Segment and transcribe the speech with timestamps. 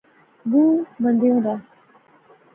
[0.49, 0.71] بہوں
[1.01, 1.53] مندیاں دا